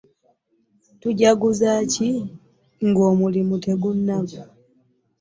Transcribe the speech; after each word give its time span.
Tujaguza 1.01 1.71
ki 1.91 2.09
ng'omulimu 2.87 3.55
tegunnaggwa? 3.63 4.43